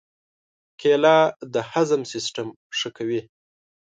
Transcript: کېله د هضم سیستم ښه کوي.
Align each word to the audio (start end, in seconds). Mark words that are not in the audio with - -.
کېله 0.79 1.17
د 1.53 1.55
هضم 1.71 2.01
سیستم 2.13 2.47
ښه 2.77 2.89
کوي. 2.97 3.21